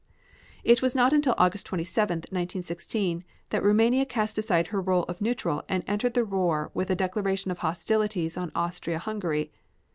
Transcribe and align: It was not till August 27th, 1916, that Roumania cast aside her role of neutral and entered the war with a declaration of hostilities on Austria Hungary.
It 0.63 0.81
was 0.81 0.95
not 0.95 1.13
till 1.21 1.35
August 1.37 1.67
27th, 1.67 2.07
1916, 2.33 3.23
that 3.51 3.61
Roumania 3.61 4.03
cast 4.03 4.35
aside 4.39 4.69
her 4.69 4.81
role 4.81 5.03
of 5.03 5.21
neutral 5.21 5.61
and 5.69 5.83
entered 5.85 6.15
the 6.15 6.25
war 6.25 6.71
with 6.73 6.89
a 6.89 6.95
declaration 6.95 7.51
of 7.51 7.59
hostilities 7.59 8.35
on 8.35 8.51
Austria 8.55 8.97
Hungary. 8.97 9.51